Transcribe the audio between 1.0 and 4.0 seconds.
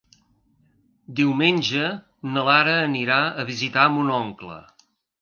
Diumenge na Lara anirà a visitar